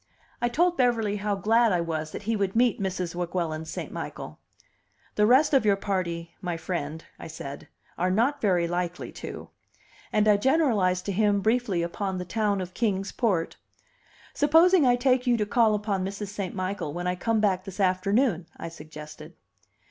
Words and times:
I 0.41 0.49
told 0.49 0.77
Beverly 0.77 1.17
how 1.17 1.35
glad 1.35 1.71
I 1.71 1.79
was 1.79 2.11
that 2.11 2.23
he 2.23 2.35
would 2.35 2.55
meet 2.55 2.81
Mrs. 2.81 3.13
Weguelin 3.13 3.65
St. 3.65 3.91
Michael. 3.91 4.39
"The 5.13 5.27
rest 5.27 5.53
of 5.53 5.63
your 5.63 5.75
party, 5.75 6.33
my 6.41 6.57
friend," 6.57 7.05
I 7.19 7.27
said, 7.27 7.67
"are 7.99 8.09
not 8.09 8.41
very 8.41 8.67
likely 8.67 9.11
to." 9.21 9.51
And 10.11 10.27
I 10.27 10.37
generalized 10.37 11.05
to 11.05 11.11
him 11.11 11.39
briefly 11.39 11.83
upon 11.83 12.17
the 12.17 12.25
town 12.25 12.61
of 12.61 12.73
Kings 12.73 13.11
Port. 13.11 13.57
"Supposing 14.33 14.87
I 14.87 14.95
take 14.95 15.27
you 15.27 15.37
to 15.37 15.45
call 15.45 15.75
upon 15.75 16.03
Mrs. 16.03 16.29
St. 16.29 16.55
Michael 16.55 16.93
when 16.93 17.05
I 17.05 17.13
come 17.13 17.39
back 17.39 17.63
this 17.63 17.79
afternoon?" 17.79 18.47
I 18.57 18.69
suggested. 18.69 19.35